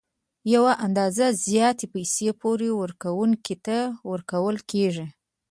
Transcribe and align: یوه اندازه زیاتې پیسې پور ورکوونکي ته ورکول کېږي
یوه 0.53 0.73
اندازه 0.85 1.25
زیاتې 1.47 1.85
پیسې 1.93 2.29
پور 2.41 2.59
ورکوونکي 2.81 3.55
ته 3.65 3.77
ورکول 4.11 4.57
کېږي 4.71 5.05